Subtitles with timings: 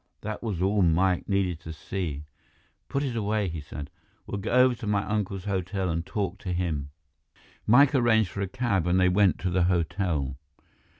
[0.21, 2.23] That was all Mike needed to see.
[2.89, 3.91] "Put it away," he said.
[4.25, 6.89] "We'll go over to my uncle's hotel and talk to him."
[7.67, 10.37] Mike arranged for a cab, and they went to the hotel.